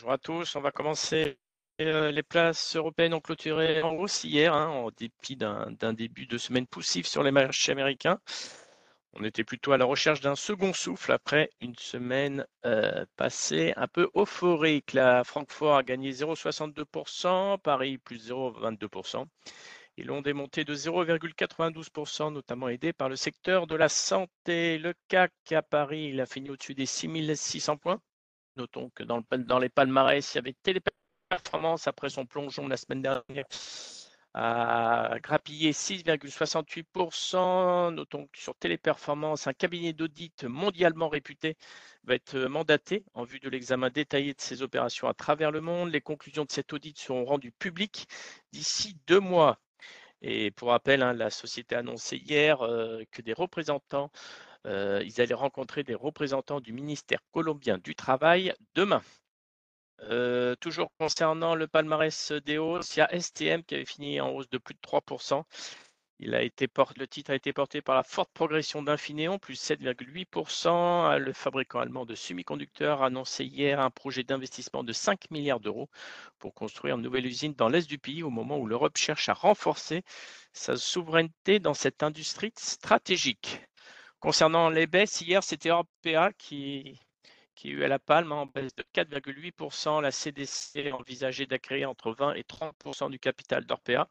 Bonjour 0.00 0.12
à 0.12 0.18
tous, 0.18 0.54
on 0.54 0.60
va 0.60 0.70
commencer. 0.70 1.40
Euh, 1.80 2.12
les 2.12 2.22
places 2.22 2.76
européennes 2.76 3.14
ont 3.14 3.20
clôturé 3.20 3.82
en 3.82 3.96
hausse 3.96 4.22
hier, 4.22 4.54
hein, 4.54 4.68
en 4.68 4.90
dépit 4.96 5.34
d'un 5.34 5.92
début 5.92 6.26
de 6.26 6.38
semaine 6.38 6.68
poussif 6.68 7.04
sur 7.08 7.24
les 7.24 7.32
marchés 7.32 7.72
américains. 7.72 8.20
On 9.14 9.24
était 9.24 9.42
plutôt 9.42 9.72
à 9.72 9.76
la 9.76 9.84
recherche 9.84 10.20
d'un 10.20 10.36
second 10.36 10.72
souffle 10.72 11.10
après 11.10 11.50
une 11.60 11.74
semaine 11.74 12.46
euh, 12.64 13.06
passée 13.16 13.72
un 13.76 13.88
peu 13.88 14.08
euphorique. 14.14 14.92
La 14.92 15.24
Francfort 15.24 15.78
a 15.78 15.82
gagné 15.82 16.12
0,62%, 16.12 17.58
Paris 17.58 17.98
plus 17.98 18.30
0,22%. 18.30 19.24
Et 19.96 20.04
l'ont 20.04 20.22
démonté 20.22 20.62
de 20.64 20.76
0,92%, 20.76 22.32
notamment 22.32 22.68
aidé 22.68 22.92
par 22.92 23.08
le 23.08 23.16
secteur 23.16 23.66
de 23.66 23.74
la 23.74 23.88
santé. 23.88 24.78
Le 24.78 24.94
CAC 25.08 25.32
à 25.50 25.62
Paris, 25.62 26.10
il 26.12 26.20
a 26.20 26.26
fini 26.26 26.50
au-dessus 26.50 26.76
des 26.76 26.86
6600 26.86 27.78
points. 27.78 28.00
Notons 28.58 28.90
que 28.90 29.04
dans, 29.04 29.58
les 29.58 29.68
palmarès, 29.68 30.34
il 30.34 30.36
y 30.36 30.38
avait 30.38 30.54
Téléperformance 30.62 31.86
après 31.86 32.10
son 32.10 32.26
plongeon 32.26 32.68
la 32.68 32.76
semaine 32.76 33.02
dernière 33.02 33.46
a 34.34 35.18
grappillé 35.20 35.72
6,68%. 35.72 37.94
Notons 37.94 38.26
que 38.26 38.38
sur 38.38 38.54
Téléperformance, 38.56 39.46
un 39.46 39.52
cabinet 39.52 39.92
d'audit 39.92 40.44
mondialement 40.44 41.08
réputé 41.08 41.56
va 42.04 42.14
être 42.14 42.38
mandaté 42.38 43.04
en 43.14 43.24
vue 43.24 43.40
de 43.40 43.48
l'examen 43.48 43.90
détaillé 43.90 44.34
de 44.34 44.40
ses 44.40 44.62
opérations 44.62 45.08
à 45.08 45.14
travers 45.14 45.50
le 45.50 45.60
monde. 45.60 45.90
Les 45.90 46.00
conclusions 46.00 46.44
de 46.44 46.52
cet 46.52 46.72
audit 46.72 46.98
seront 46.98 47.24
rendues 47.24 47.52
publiques 47.52 48.06
d'ici 48.52 48.96
deux 49.06 49.20
mois. 49.20 49.58
Et 50.20 50.50
pour 50.50 50.68
rappel, 50.68 51.02
hein, 51.02 51.12
la 51.12 51.30
société 51.30 51.76
a 51.76 51.78
annoncé 51.78 52.16
hier 52.16 52.62
euh, 52.62 53.04
que 53.12 53.22
des 53.22 53.32
représentants 53.32 54.10
euh, 54.66 55.02
ils 55.04 55.20
allaient 55.20 55.34
rencontrer 55.34 55.82
des 55.84 55.94
représentants 55.94 56.60
du 56.60 56.72
ministère 56.72 57.20
colombien 57.32 57.78
du 57.78 57.94
Travail 57.94 58.54
demain. 58.74 59.02
Euh, 60.02 60.54
toujours 60.56 60.90
concernant 60.98 61.54
le 61.54 61.66
palmarès 61.66 62.32
des 62.32 62.58
hausses, 62.58 62.96
il 62.96 63.00
y 63.00 63.02
a 63.02 63.20
STM 63.20 63.64
qui 63.64 63.74
avait 63.74 63.84
fini 63.84 64.20
en 64.20 64.30
hausse 64.30 64.48
de 64.48 64.58
plus 64.58 64.74
de 64.74 64.80
3%. 64.80 65.44
Il 66.20 66.34
a 66.34 66.42
été 66.42 66.68
le 66.96 67.06
titre 67.06 67.30
a 67.30 67.36
été 67.36 67.52
porté 67.52 67.80
par 67.80 67.94
la 67.94 68.02
forte 68.02 68.30
progression 68.32 68.82
d'Infineon, 68.82 69.38
plus 69.38 69.54
7,8%. 69.54 71.16
Le 71.16 71.32
fabricant 71.32 71.78
allemand 71.78 72.06
de 72.06 72.16
semi-conducteurs 72.16 73.02
a 73.02 73.06
annoncé 73.06 73.44
hier 73.44 73.78
un 73.78 73.90
projet 73.90 74.24
d'investissement 74.24 74.82
de 74.82 74.92
5 74.92 75.30
milliards 75.30 75.60
d'euros 75.60 75.88
pour 76.40 76.54
construire 76.54 76.96
une 76.96 77.02
nouvelle 77.02 77.26
usine 77.26 77.54
dans 77.54 77.68
l'est 77.68 77.88
du 77.88 77.98
pays 77.98 78.24
au 78.24 78.30
moment 78.30 78.58
où 78.58 78.66
l'Europe 78.66 78.96
cherche 78.96 79.28
à 79.28 79.32
renforcer 79.32 80.02
sa 80.52 80.76
souveraineté 80.76 81.60
dans 81.60 81.74
cette 81.74 82.02
industrie 82.02 82.52
stratégique. 82.56 83.60
Concernant 84.20 84.68
les 84.68 84.88
baisses, 84.88 85.20
hier, 85.20 85.44
c'était 85.44 85.70
Orpea 85.70 86.32
qui, 86.36 87.00
a 87.64 87.68
eu 87.68 87.84
à 87.84 87.88
la 87.88 88.00
palme 88.00 88.32
en 88.32 88.46
baisse 88.46 88.74
de 88.74 88.82
4,8%. 88.92 90.00
La 90.02 90.10
CDC 90.10 90.92
envisageait 90.92 91.46
d'acquérir 91.46 91.88
entre 91.88 92.12
20 92.12 92.34
et 92.34 92.42
30% 92.42 93.10
du 93.10 93.20
capital 93.20 93.64
d'Orpea, 93.64 94.08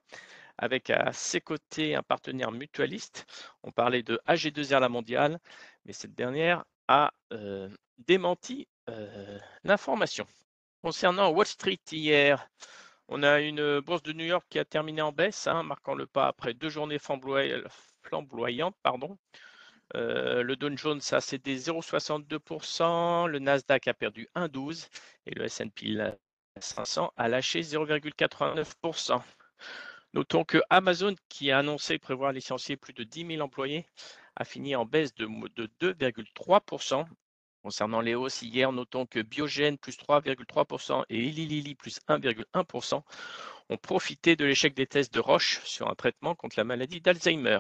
avec 0.57 0.89
à 0.91 1.11
ses 1.11 1.41
côtés 1.41 1.93
un 1.95 2.03
partenaire 2.03 2.53
mutualiste. 2.53 3.25
On 3.63 3.71
parlait 3.73 4.01
de 4.01 4.21
AG2R 4.27 4.79
La 4.79 4.87
Mondiale, 4.87 5.39
mais 5.83 5.91
cette 5.91 6.15
dernière 6.15 6.63
a 6.87 7.11
euh, 7.33 7.69
démenti 7.97 8.65
euh, 8.89 9.39
l'information. 9.65 10.25
Concernant 10.81 11.31
Wall 11.31 11.47
Street 11.47 11.79
hier, 11.91 12.49
on 13.09 13.23
a 13.23 13.41
une 13.41 13.81
bourse 13.81 14.03
de 14.03 14.13
New 14.13 14.25
York 14.25 14.45
qui 14.49 14.59
a 14.59 14.63
terminé 14.63 15.01
en 15.01 15.11
baisse, 15.11 15.47
hein, 15.47 15.63
marquant 15.63 15.95
le 15.95 16.07
pas 16.07 16.27
après 16.27 16.53
deux 16.53 16.69
journées 16.69 16.99
flamboyantes. 16.99 18.75
Pardon. 18.83 19.17
Euh, 19.95 20.43
le 20.43 20.55
Dow 20.55 20.75
Jones 20.75 21.01
a 21.11 21.21
cédé 21.21 21.57
0,62%, 21.57 23.27
le 23.27 23.39
Nasdaq 23.39 23.87
a 23.87 23.93
perdu 23.93 24.27
1,12% 24.35 24.89
et 25.25 25.35
le 25.35 25.45
S&P 25.45 25.97
500 26.59 27.13
a 27.15 27.27
lâché 27.27 27.61
0,89%. 27.61 29.21
Notons 30.13 30.43
que 30.43 30.61
Amazon, 30.69 31.15
qui 31.29 31.51
a 31.51 31.59
annoncé 31.59 31.99
prévoir 31.99 32.31
licencier 32.31 32.75
plus 32.75 32.93
de 32.93 33.03
10 33.03 33.27
000 33.27 33.41
employés, 33.41 33.85
a 34.35 34.45
fini 34.45 34.75
en 34.75 34.85
baisse 34.85 35.13
de, 35.15 35.27
de 35.55 35.93
2,3%. 35.93 37.05
Concernant 37.63 38.01
les 38.01 38.15
hausses, 38.15 38.41
hier, 38.41 38.71
notons 38.71 39.05
que 39.05 39.19
Biogen 39.19 39.77
plus 39.77 39.97
3,3% 39.97 41.03
et 41.09 41.21
Lilly 41.21 41.75
plus 41.75 41.99
1,1% 42.07 43.01
ont 43.69 43.77
profité 43.77 44.35
de 44.35 44.45
l'échec 44.45 44.73
des 44.73 44.87
tests 44.87 45.13
de 45.13 45.19
Roche 45.19 45.61
sur 45.65 45.89
un 45.89 45.95
traitement 45.95 46.35
contre 46.35 46.57
la 46.57 46.63
maladie 46.63 47.01
d'Alzheimer. 47.01 47.59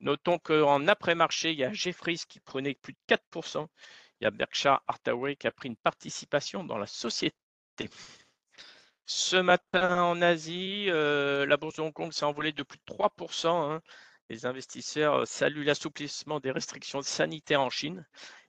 Notons 0.00 0.38
qu'en 0.38 0.86
après-marché, 0.88 1.52
il 1.52 1.58
y 1.58 1.64
a 1.64 1.72
Jeffries 1.72 2.22
qui 2.28 2.40
prenait 2.40 2.74
plus 2.74 2.92
de 2.92 2.98
4%. 3.08 3.66
Il 4.20 4.24
y 4.24 4.26
a 4.26 4.30
Berkshire 4.30 4.80
Hathaway 4.88 5.36
qui 5.36 5.46
a 5.46 5.52
pris 5.52 5.68
une 5.68 5.76
participation 5.76 6.64
dans 6.64 6.78
la 6.78 6.86
société. 6.86 7.36
Ce 9.06 9.36
matin 9.36 10.02
en 10.02 10.20
Asie, 10.20 10.86
euh, 10.88 11.46
la 11.46 11.56
bourse 11.56 11.76
de 11.76 11.82
Hong 11.82 11.92
Kong 11.92 12.12
s'est 12.12 12.24
envolée 12.24 12.52
de 12.52 12.62
plus 12.62 12.78
de 12.78 12.84
3%. 12.84 13.48
Hein. 13.48 13.82
Les 14.28 14.46
investisseurs 14.46 15.26
saluent 15.26 15.64
l'assouplissement 15.64 16.40
des 16.40 16.50
restrictions 16.50 17.02
sanitaires 17.02 17.60
en 17.60 17.70
Chine 17.70 18.04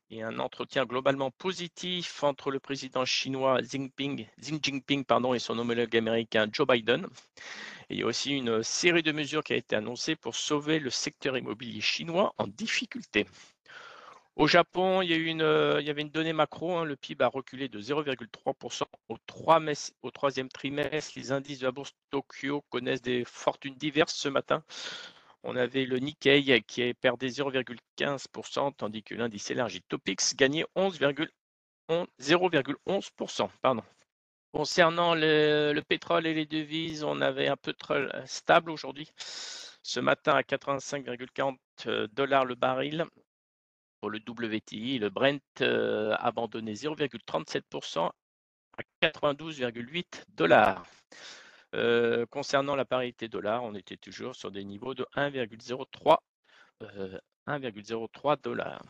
et 0.09 0.23
un 0.23 0.39
entretien 0.39 0.85
globalement 0.85 1.31
positif 1.31 2.23
entre 2.23 2.49
le 2.49 2.59
président 2.59 3.05
chinois 3.05 3.61
Xi 3.61 3.91
Jinping, 3.97 4.27
et 5.35 5.39
son 5.39 5.59
homologue 5.59 5.95
américain 5.95 6.47
Joe 6.51 6.65
Biden. 6.65 7.07
Il 7.89 7.99
y 7.99 8.03
a 8.03 8.05
aussi 8.05 8.33
une 8.33 8.63
série 8.63 9.03
de 9.03 9.11
mesures 9.11 9.43
qui 9.43 9.53
a 9.53 9.57
été 9.57 9.75
annoncée 9.75 10.15
pour 10.15 10.35
sauver 10.35 10.79
le 10.79 10.89
secteur 10.89 11.37
immobilier 11.37 11.81
chinois 11.81 12.33
en 12.37 12.47
difficulté. 12.47 13.25
Au 14.35 14.45
Japon, 14.45 15.01
il 15.01 15.09
y, 15.09 15.13
a 15.13 15.17
une, 15.17 15.41
il 15.79 15.87
y 15.87 15.89
avait 15.89 16.03
une 16.03 16.11
donnée 16.11 16.33
macro, 16.33 16.77
hein, 16.77 16.85
le 16.85 16.95
PIB 16.95 17.23
a 17.23 17.27
reculé 17.27 17.69
de 17.69 17.81
0,3% 17.81 18.83
au, 19.09 19.17
au 20.03 20.11
troisième 20.11 20.49
trimestre. 20.49 21.13
Les 21.15 21.31
indices 21.31 21.57
de 21.59 21.65
la 21.65 21.71
bourse 21.71 21.95
Tokyo 22.11 22.63
connaissent 22.69 23.01
des 23.01 23.23
fortunes 23.25 23.73
diverses 23.73 24.13
ce 24.13 24.29
matin. 24.29 24.63
On 25.41 25.55
avait 25.55 25.85
le 25.85 25.97
Nikkei 25.97 26.61
qui 26.67 26.93
perdu 26.93 27.29
0,15%, 27.29 28.75
tandis 28.75 29.01
que 29.01 29.15
l'indice 29.15 29.49
élargi 29.49 29.81
Topix 29.81 30.35
gagnait 30.35 30.65
0,11%. 30.75 33.49
Concernant 34.53 35.13
le, 35.13 35.79
pétrole 35.87 36.25
et 36.25 36.33
les 36.33 36.45
devises, 36.45 37.03
on 37.03 37.21
avait 37.21 37.47
un 37.47 37.57
peu 37.57 37.73
stable 38.25 38.71
aujourd'hui. 38.71 39.11
Ce 39.83 39.99
matin 39.99 40.33
à 40.33 40.41
85,40 40.41 41.55
euh, 41.85 42.07
dollars 42.11 42.45
le 42.45 42.55
baril 42.55 43.05
pour 43.99 44.09
le 44.09 44.19
WTI. 44.19 44.99
Le 44.99 45.09
Brent 45.09 45.39
euh, 45.61 46.15
abandonné 46.19 46.73
0,37% 46.73 48.09
à 48.77 49.07
92,8 49.07 50.23
dollars. 50.29 50.85
Euh, 51.75 52.25
concernant 52.27 52.75
la 52.75 52.85
parité 52.85 53.27
dollar, 53.27 53.63
on 53.63 53.75
était 53.75 53.97
toujours 53.97 54.35
sur 54.35 54.51
des 54.51 54.63
niveaux 54.63 54.93
de 54.93 55.05
1,03 55.15 56.17
1,03 57.47 58.31
euh, 58.31 58.35
dollars. 58.41 58.81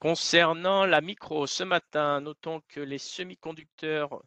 Concernant 0.00 0.86
la 0.86 1.00
micro, 1.00 1.46
ce 1.46 1.64
matin, 1.64 2.20
notons 2.20 2.60
que 2.68 2.80
les 2.80 2.98
semi-conducteurs, 2.98 4.22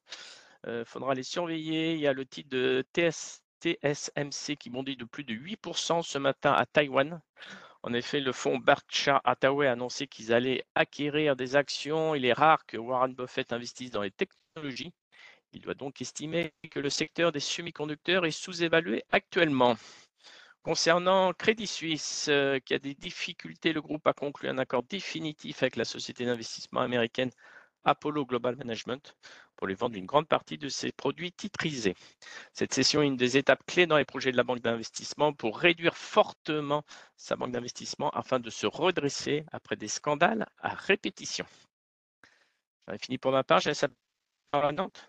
il 0.66 0.70
euh, 0.70 0.86
faudra 0.86 1.14
les 1.14 1.24
surveiller. 1.24 1.94
Il 1.94 2.00
y 2.00 2.08
a 2.08 2.14
le 2.14 2.26
titre 2.26 2.50
de 2.50 2.86
TSMC 2.94 4.56
qui 4.58 4.70
bondit 4.70 4.96
de 4.96 5.06
plus 5.06 5.24
de 5.24 5.34
8% 5.34 6.04
ce 6.04 6.18
matin 6.18 6.54
à 6.54 6.66
Taïwan. 6.66 7.22
En 7.84 7.94
effet, 7.94 8.20
le 8.20 8.32
fonds 8.32 8.60
Berkshire 8.60 9.22
Hathaway 9.24 9.68
a 9.68 9.72
annoncé 9.72 10.06
qu'ils 10.06 10.34
allaient 10.34 10.64
acquérir 10.76 11.36
des 11.36 11.56
actions. 11.56 12.14
Il 12.14 12.26
est 12.26 12.34
rare 12.34 12.66
que 12.68 12.78
Warren 12.78 13.16
Buffett 13.16 13.54
investisse 13.54 13.90
dans 13.90 14.04
les 14.04 14.12
technologies. 14.12 14.94
Il 15.54 15.62
doit 15.62 15.74
donc 15.74 16.00
estimer 16.00 16.54
que 16.70 16.80
le 16.80 16.90
secteur 16.90 17.32
des 17.32 17.40
semi-conducteurs 17.40 18.26
est 18.26 18.32
sous-évalué 18.32 19.04
actuellement. 19.12 19.76
Concernant 20.64 21.34
Crédit 21.34 21.66
Suisse, 21.66 22.28
euh, 22.30 22.60
qui 22.60 22.76
a 22.76 22.80
des 22.80 22.94
difficultés, 22.94 23.74
le 23.74 23.82
groupe 23.82 24.06
a 24.06 24.14
conclu 24.14 24.48
un 24.48 24.60
accord 24.60 24.84
définitif 24.84 25.64
avec 25.64 25.76
la 25.76 25.86
société 25.86 26.24
d'investissement 26.24 26.82
américaine 26.82 27.32
Apollo 27.84 28.28
Global 28.28 28.56
Management 28.56 29.16
pour 29.62 29.68
les 29.68 29.76
vendre 29.76 29.94
d'une 29.94 30.08
grande 30.08 30.28
partie 30.28 30.58
de 30.58 30.70
ses 30.70 30.92
produits 30.92 31.32
titrisés. 31.32 31.94
Cette 32.52 32.74
session 32.74 33.04
est 33.04 33.06
une 33.06 33.16
des 33.16 33.38
étapes 33.38 33.64
clés 33.68 33.86
dans 33.86 33.98
les 33.98 34.06
projets 34.06 34.32
de 34.32 34.38
la 34.38 34.44
banque 34.44 34.62
d'investissement 34.62 35.34
pour 35.34 35.60
réduire 35.60 35.96
fortement 35.96 36.84
sa 37.16 37.36
banque 37.36 37.52
d'investissement 37.52 38.10
afin 38.10 38.40
de 38.40 38.50
se 38.50 38.66
redresser 38.66 39.46
après 39.52 39.76
des 39.76 39.88
scandales 39.88 40.48
à 40.58 40.70
répétition. 40.70 41.46
J'en 42.88 42.96
ai 42.96 42.98
fini 42.98 43.20
pour 43.20 43.32
ma 43.32 43.44
part, 43.44 43.60
j'ai 43.60 43.70
la 43.70 43.88
parole 44.50 44.70
à 44.70 44.72
Nantes. 44.72 45.08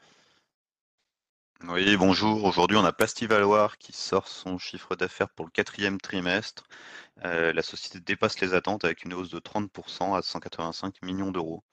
Oui, 1.66 1.96
bonjour. 1.96 2.44
Aujourd'hui, 2.44 2.76
on 2.76 2.84
a 2.84 2.92
Plastivaloir 2.92 3.78
qui 3.78 3.94
sort 3.94 4.28
son 4.28 4.58
chiffre 4.58 4.96
d'affaires 4.96 5.30
pour 5.30 5.46
le 5.46 5.50
quatrième 5.50 5.98
trimestre. 5.98 6.64
Euh, 7.24 7.54
la 7.54 7.62
société 7.62 8.00
dépasse 8.00 8.38
les 8.40 8.52
attentes 8.52 8.84
avec 8.84 9.04
une 9.04 9.14
hausse 9.14 9.30
de 9.30 9.38
30% 9.38 10.14
à 10.14 10.20
185 10.20 11.00
millions 11.00 11.30
d'euros. 11.30 11.64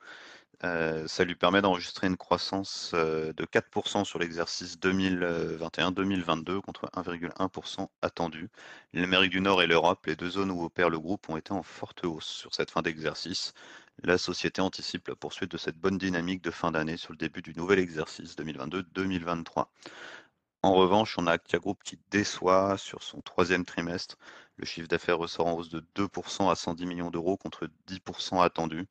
Ça 0.61 1.23
lui 1.23 1.35
permet 1.35 1.61
d'enregistrer 1.61 2.07
une 2.07 2.17
croissance 2.17 2.93
de 2.93 3.45
4% 3.45 4.03
sur 4.03 4.19
l'exercice 4.19 4.77
2021-2022 4.79 6.59
contre 6.59 6.89
1,1% 6.93 7.87
attendu. 8.01 8.49
L'Amérique 8.93 9.31
du 9.31 9.39
Nord 9.39 9.61
et 9.61 9.67
l'Europe, 9.67 10.05
les 10.05 10.17
deux 10.17 10.31
zones 10.31 10.51
où 10.51 10.63
opère 10.63 10.89
le 10.89 10.99
groupe, 10.99 11.29
ont 11.29 11.37
été 11.37 11.53
en 11.53 11.63
forte 11.63 12.03
hausse 12.03 12.27
sur 12.27 12.53
cette 12.53 12.71
fin 12.71 12.81
d'exercice. 12.81 13.53
La 14.03 14.17
société 14.17 14.61
anticipe 14.61 15.07
la 15.07 15.15
poursuite 15.15 15.51
de 15.51 15.57
cette 15.57 15.77
bonne 15.77 15.97
dynamique 15.97 16.41
de 16.41 16.51
fin 16.51 16.71
d'année 16.71 16.97
sur 16.97 17.13
le 17.13 17.17
début 17.17 17.41
du 17.41 17.53
nouvel 17.53 17.79
exercice 17.79 18.35
2022-2023. 18.35 19.67
En 20.61 20.73
revanche, 20.73 21.17
on 21.17 21.27
a 21.27 21.31
Actia 21.33 21.59
Group 21.59 21.81
qui 21.85 21.97
déçoit 22.11 22.77
sur 22.77 23.01
son 23.01 23.21
troisième 23.21 23.63
trimestre. 23.63 24.17
Le 24.57 24.65
chiffre 24.65 24.89
d'affaires 24.89 25.17
ressort 25.17 25.47
en 25.47 25.53
hausse 25.53 25.69
de 25.69 25.85
2% 25.95 26.51
à 26.51 26.55
110 26.55 26.85
millions 26.85 27.11
d'euros 27.11 27.37
contre 27.37 27.69
10% 27.87 28.43
attendu. 28.43 28.87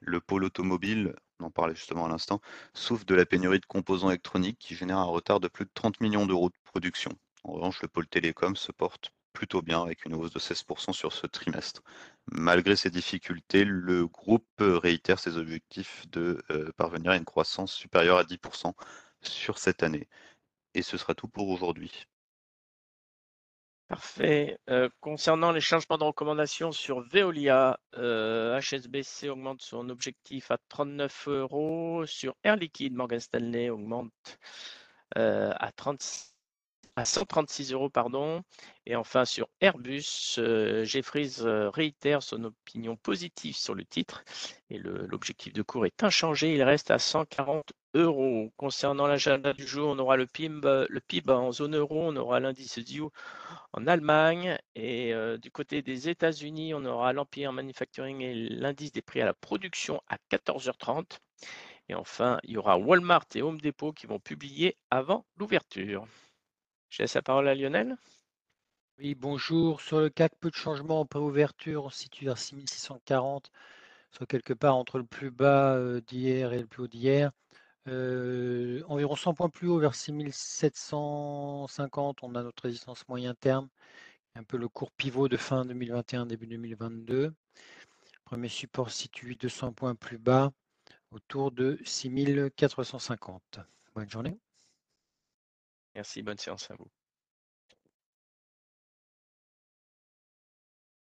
Le 0.00 0.20
pôle 0.20 0.44
automobile, 0.44 1.14
on 1.40 1.46
en 1.46 1.50
parlait 1.50 1.74
justement 1.74 2.06
à 2.06 2.08
l'instant, 2.08 2.40
souffre 2.74 3.04
de 3.04 3.14
la 3.14 3.26
pénurie 3.26 3.60
de 3.60 3.66
composants 3.66 4.10
électroniques 4.10 4.58
qui 4.58 4.74
génère 4.74 4.98
un 4.98 5.04
retard 5.04 5.40
de 5.40 5.48
plus 5.48 5.64
de 5.64 5.70
30 5.74 6.00
millions 6.00 6.26
d'euros 6.26 6.50
de 6.50 6.56
production. 6.64 7.10
En 7.44 7.52
revanche, 7.52 7.82
le 7.82 7.88
pôle 7.88 8.06
télécom 8.06 8.56
se 8.56 8.72
porte 8.72 9.12
plutôt 9.32 9.62
bien 9.62 9.82
avec 9.82 10.04
une 10.04 10.14
hausse 10.14 10.32
de 10.32 10.38
16% 10.40 10.92
sur 10.92 11.12
ce 11.12 11.26
trimestre. 11.26 11.82
Malgré 12.32 12.74
ces 12.76 12.90
difficultés, 12.90 13.64
le 13.64 14.06
groupe 14.06 14.46
réitère 14.58 15.18
ses 15.20 15.36
objectifs 15.36 16.08
de 16.10 16.42
euh, 16.50 16.72
parvenir 16.76 17.12
à 17.12 17.16
une 17.16 17.24
croissance 17.24 17.72
supérieure 17.72 18.18
à 18.18 18.24
10% 18.24 18.72
sur 19.22 19.58
cette 19.58 19.82
année. 19.82 20.08
Et 20.74 20.82
ce 20.82 20.96
sera 20.96 21.14
tout 21.14 21.28
pour 21.28 21.48
aujourd'hui. 21.50 22.06
Parfait. 23.88 24.58
Euh, 24.68 24.90
concernant 25.00 25.50
les 25.50 25.62
changements 25.62 25.96
de 25.96 26.04
recommandation 26.04 26.72
sur 26.72 27.00
Veolia, 27.00 27.80
HSBC 27.94 29.28
euh, 29.28 29.32
augmente 29.32 29.62
son 29.62 29.88
objectif 29.88 30.50
à 30.50 30.58
39 30.68 31.28
euros. 31.28 32.04
Sur 32.04 32.36
Air 32.44 32.56
Liquide, 32.56 32.94
Morgan 32.94 33.18
Stanley 33.18 33.70
augmente 33.70 34.38
euh, 35.16 35.52
à 35.58 35.72
136 37.04 37.72
euros. 37.72 37.90
Pardon. 37.90 38.42
Et 38.86 38.96
enfin, 38.96 39.24
sur 39.24 39.48
Airbus, 39.60 40.38
Jeffries 40.84 41.36
réitère 41.42 42.22
son 42.22 42.44
opinion 42.44 42.96
positive 42.96 43.56
sur 43.56 43.74
le 43.74 43.84
titre 43.84 44.24
et 44.70 44.78
l'objectif 44.78 45.52
de 45.52 45.62
cours 45.62 45.86
est 45.86 46.02
inchangé. 46.02 46.54
Il 46.54 46.62
reste 46.62 46.90
à 46.90 46.98
140 46.98 47.72
euros. 47.94 48.52
Concernant 48.56 49.06
l'agenda 49.06 49.52
du 49.52 49.66
jour, 49.66 49.90
on 49.90 49.98
aura 49.98 50.16
le 50.16 50.26
PIB, 50.26 50.86
le 50.88 51.00
PIB 51.00 51.32
en 51.32 51.52
zone 51.52 51.76
euro, 51.76 52.02
on 52.02 52.16
aura 52.16 52.40
l'indice 52.40 52.78
DIU 52.78 53.04
en 53.72 53.86
Allemagne. 53.86 54.58
Et 54.74 55.14
euh, 55.14 55.38
du 55.38 55.50
côté 55.50 55.82
des 55.82 56.08
États-Unis, 56.08 56.74
on 56.74 56.84
aura 56.84 57.12
l'Empire 57.12 57.52
Manufacturing 57.52 58.20
et 58.20 58.34
l'indice 58.34 58.92
des 58.92 59.02
prix 59.02 59.20
à 59.20 59.24
la 59.24 59.34
production 59.34 60.00
à 60.08 60.16
14h30. 60.30 61.18
Et 61.88 61.94
enfin, 61.94 62.38
il 62.44 62.50
y 62.52 62.56
aura 62.56 62.78
Walmart 62.78 63.24
et 63.34 63.42
Home 63.42 63.60
Depot 63.60 63.92
qui 63.92 64.06
vont 64.06 64.18
publier 64.20 64.76
avant 64.90 65.24
l'ouverture. 65.36 66.06
Je 66.88 67.02
laisse 67.02 67.14
la 67.14 67.22
parole 67.22 67.48
à 67.48 67.54
Lionel. 67.54 67.96
Oui, 68.98 69.14
bonjour. 69.14 69.80
Sur 69.80 70.00
le 70.00 70.10
CAC, 70.10 70.34
peu 70.40 70.50
de 70.50 70.56
changements 70.56 71.00
en 71.00 71.06
préouverture. 71.06 71.84
On 71.84 71.90
se 71.90 71.98
situe 71.98 72.24
vers 72.24 72.38
6640, 72.38 73.52
soit 74.10 74.26
quelque 74.26 74.54
part 74.54 74.76
entre 74.76 74.98
le 74.98 75.04
plus 75.04 75.30
bas 75.30 75.74
euh, 75.74 76.00
d'hier 76.00 76.52
et 76.52 76.58
le 76.58 76.66
plus 76.66 76.82
haut 76.82 76.88
d'hier. 76.88 77.30
Euh, 77.88 78.82
environ 78.88 79.16
100 79.16 79.34
points 79.34 79.48
plus 79.48 79.68
haut, 79.68 79.78
vers 79.78 79.94
6750, 79.94 82.22
on 82.22 82.34
a 82.34 82.42
notre 82.42 82.64
résistance 82.64 83.06
moyen 83.08 83.34
terme, 83.34 83.68
un 84.34 84.42
peu 84.42 84.56
le 84.58 84.68
court 84.68 84.90
pivot 84.92 85.28
de 85.28 85.36
fin 85.36 85.64
2021, 85.64 86.26
début 86.26 86.46
2022. 86.46 87.32
Premier 88.24 88.48
support 88.48 88.90
situé 88.90 89.34
200 89.36 89.72
points 89.72 89.94
plus 89.94 90.18
bas, 90.18 90.52
autour 91.12 91.52
de 91.52 91.78
6450. 91.84 93.60
Bonne 93.94 94.10
journée. 94.10 94.38
Merci, 95.98 96.22
bonne 96.22 96.38
séance 96.38 96.70
à 96.70 96.76
vous. 96.76 96.88